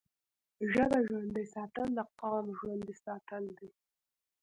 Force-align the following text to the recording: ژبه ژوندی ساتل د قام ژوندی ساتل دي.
ژبه 0.71 0.99
ژوندی 1.07 1.45
ساتل 1.53 1.87
د 1.97 1.99
قام 2.19 2.45
ژوندی 2.57 2.95
ساتل 3.05 3.43
دي. 3.57 3.69